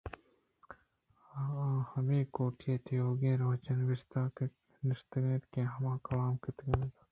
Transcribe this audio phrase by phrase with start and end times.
[1.39, 1.43] آ
[1.91, 3.79] ہما کوٹی ءَ تیوگیں روچ ءَ
[4.87, 6.95] نشتگ کہ ہمود ا کلام کیت ءُنندیت